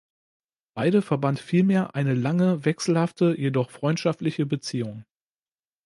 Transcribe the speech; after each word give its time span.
Beide 0.73 1.03
verband 1.03 1.39
vielmehr 1.39 1.93
eine 1.93 2.15
lange, 2.15 2.65
wechselhafte, 2.65 3.35
jedoch 3.39 3.69
freundschaftliche 3.69 4.47
Beziehung. 4.47 5.05